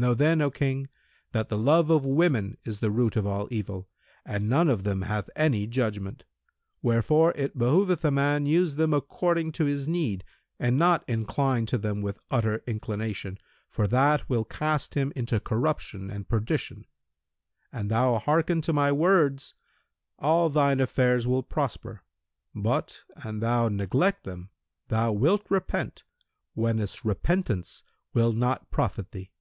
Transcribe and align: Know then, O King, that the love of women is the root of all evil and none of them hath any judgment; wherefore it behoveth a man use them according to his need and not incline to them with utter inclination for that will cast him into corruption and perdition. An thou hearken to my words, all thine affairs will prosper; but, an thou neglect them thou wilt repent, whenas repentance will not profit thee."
Know 0.00 0.14
then, 0.14 0.40
O 0.42 0.48
King, 0.48 0.88
that 1.32 1.48
the 1.48 1.58
love 1.58 1.90
of 1.90 2.06
women 2.06 2.56
is 2.64 2.78
the 2.78 2.92
root 2.92 3.16
of 3.16 3.26
all 3.26 3.48
evil 3.50 3.88
and 4.24 4.48
none 4.48 4.68
of 4.68 4.84
them 4.84 5.02
hath 5.02 5.28
any 5.34 5.66
judgment; 5.66 6.22
wherefore 6.80 7.32
it 7.34 7.58
behoveth 7.58 8.04
a 8.04 8.12
man 8.12 8.46
use 8.46 8.76
them 8.76 8.94
according 8.94 9.50
to 9.50 9.64
his 9.64 9.88
need 9.88 10.22
and 10.56 10.78
not 10.78 11.02
incline 11.08 11.66
to 11.66 11.76
them 11.78 12.00
with 12.00 12.20
utter 12.30 12.62
inclination 12.68 13.38
for 13.68 13.88
that 13.88 14.28
will 14.28 14.44
cast 14.44 14.94
him 14.94 15.12
into 15.16 15.40
corruption 15.40 16.12
and 16.12 16.28
perdition. 16.28 16.84
An 17.72 17.88
thou 17.88 18.18
hearken 18.18 18.60
to 18.60 18.72
my 18.72 18.92
words, 18.92 19.54
all 20.16 20.48
thine 20.48 20.78
affairs 20.78 21.26
will 21.26 21.42
prosper; 21.42 22.04
but, 22.54 23.02
an 23.16 23.40
thou 23.40 23.68
neglect 23.68 24.22
them 24.22 24.50
thou 24.86 25.10
wilt 25.10 25.42
repent, 25.50 26.04
whenas 26.54 27.04
repentance 27.04 27.82
will 28.14 28.32
not 28.32 28.70
profit 28.70 29.10
thee." 29.10 29.32